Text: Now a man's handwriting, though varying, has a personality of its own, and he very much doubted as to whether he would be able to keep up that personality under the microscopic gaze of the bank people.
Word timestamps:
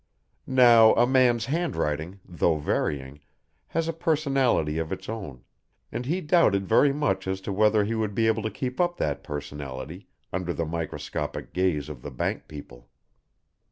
Now 0.47 0.95
a 0.95 1.05
man's 1.05 1.45
handwriting, 1.45 2.21
though 2.25 2.57
varying, 2.57 3.19
has 3.67 3.87
a 3.87 3.93
personality 3.93 4.79
of 4.79 4.91
its 4.91 5.07
own, 5.07 5.43
and 5.91 6.07
he 6.07 6.21
very 6.21 6.91
much 6.91 7.19
doubted 7.25 7.31
as 7.31 7.39
to 7.41 7.53
whether 7.53 7.83
he 7.85 7.93
would 7.93 8.15
be 8.15 8.25
able 8.25 8.41
to 8.41 8.49
keep 8.49 8.81
up 8.81 8.97
that 8.97 9.23
personality 9.23 10.07
under 10.33 10.53
the 10.55 10.65
microscopic 10.65 11.53
gaze 11.53 11.87
of 11.87 12.01
the 12.01 12.09
bank 12.09 12.47
people. 12.47 12.89